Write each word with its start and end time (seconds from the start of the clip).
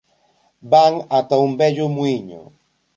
Van 0.71 0.93
ata 1.19 1.35
un 1.45 1.51
vello 1.59 1.85
muíño. 1.95 2.41